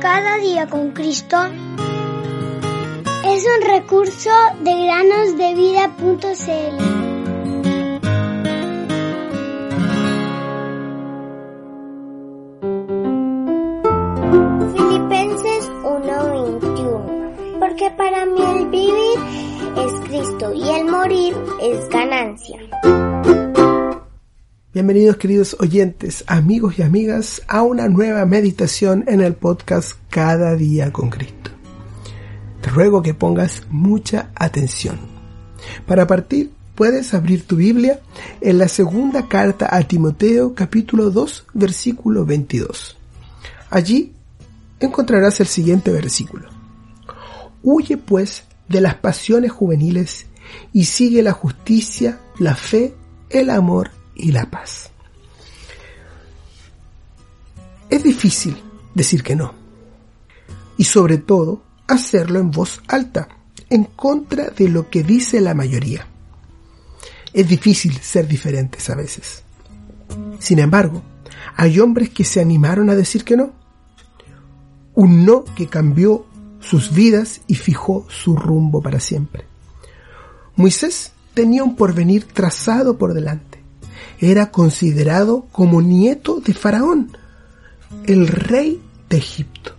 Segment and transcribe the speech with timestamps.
[0.00, 1.36] Cada día con Cristo
[3.26, 4.30] es un recurso
[4.62, 6.76] de granosdevida.cl.
[14.76, 19.18] Filipenses 1:21 Porque para mí el vivir
[19.78, 22.60] es Cristo y el morir es ganancia.
[24.74, 30.92] Bienvenidos queridos oyentes, amigos y amigas a una nueva meditación en el podcast Cada día
[30.92, 31.52] con Cristo.
[32.60, 34.98] Te ruego que pongas mucha atención.
[35.86, 38.00] Para partir, puedes abrir tu Biblia
[38.40, 42.96] en la segunda carta a Timoteo capítulo 2 versículo 22.
[43.70, 44.12] Allí
[44.80, 46.48] encontrarás el siguiente versículo.
[47.62, 50.26] Huye pues de las pasiones juveniles
[50.72, 52.92] y sigue la justicia, la fe,
[53.30, 54.90] el amor y la paz.
[57.90, 58.56] Es difícil
[58.94, 59.52] decir que no.
[60.76, 63.28] Y sobre todo, hacerlo en voz alta,
[63.70, 66.06] en contra de lo que dice la mayoría.
[67.32, 69.42] Es difícil ser diferentes a veces.
[70.38, 71.02] Sin embargo,
[71.56, 73.52] hay hombres que se animaron a decir que no.
[74.94, 76.26] Un no que cambió
[76.60, 79.44] sus vidas y fijó su rumbo para siempre.
[80.56, 83.53] Moisés tenía un porvenir trazado por delante
[84.30, 87.16] era considerado como nieto de Faraón,
[88.06, 89.74] el rey de Egipto.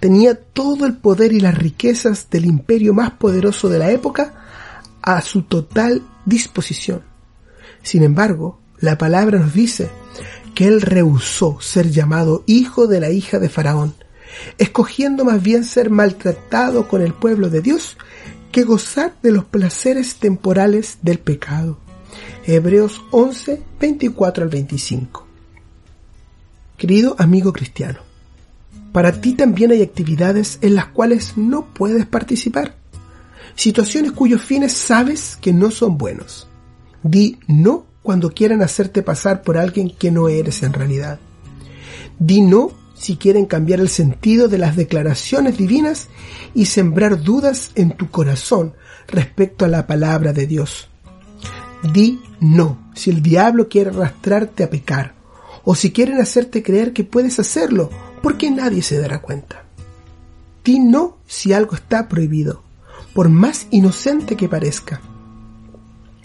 [0.00, 4.34] Tenía todo el poder y las riquezas del imperio más poderoso de la época
[5.02, 7.02] a su total disposición.
[7.82, 9.90] Sin embargo, la palabra nos dice
[10.54, 13.94] que él rehusó ser llamado hijo de la hija de Faraón,
[14.58, 17.96] escogiendo más bien ser maltratado con el pueblo de Dios
[18.52, 21.83] que gozar de los placeres temporales del pecado.
[22.46, 25.26] Hebreos 11, 24 al 25.
[26.76, 28.00] Querido amigo cristiano,
[28.92, 32.74] para ti también hay actividades en las cuales no puedes participar,
[33.54, 36.46] situaciones cuyos fines sabes que no son buenos.
[37.02, 41.18] Di no cuando quieran hacerte pasar por alguien que no eres en realidad.
[42.18, 46.08] Di no si quieren cambiar el sentido de las declaraciones divinas
[46.54, 48.74] y sembrar dudas en tu corazón
[49.08, 50.90] respecto a la palabra de Dios.
[51.92, 55.14] Di no si el diablo quiere arrastrarte a pecar
[55.64, 57.90] o si quieren hacerte creer que puedes hacerlo
[58.22, 59.64] porque nadie se dará cuenta.
[60.64, 62.62] Di no si algo está prohibido,
[63.12, 65.02] por más inocente que parezca.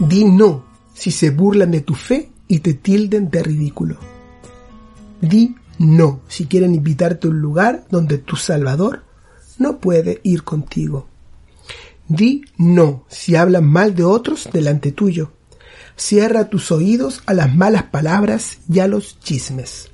[0.00, 0.64] Di no
[0.94, 3.98] si se burlan de tu fe y te tilden de ridículo.
[5.20, 9.04] Di no si quieren invitarte a un lugar donde tu Salvador
[9.58, 11.08] no puede ir contigo.
[12.08, 15.32] Di no si hablan mal de otros delante tuyo
[15.96, 19.90] Cierra tus oídos a las malas palabras y a los chismes.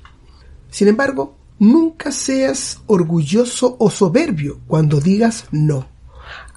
[0.69, 5.87] Sin embargo, nunca seas orgulloso o soberbio cuando digas no.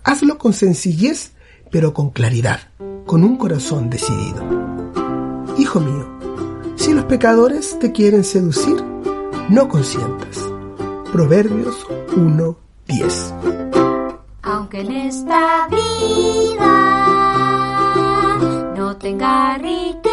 [0.04, 1.32] Hazlo con sencillez,
[1.70, 2.60] pero con claridad,
[3.06, 4.42] con un corazón decidido.
[5.58, 6.08] Hijo mío,
[6.76, 8.82] si los pecadores te quieren seducir,
[9.48, 10.48] no consientas.
[11.12, 11.86] Proverbios
[12.16, 13.58] 1.10
[14.42, 16.71] Aunque en esta vida
[19.18, 20.11] riquezas,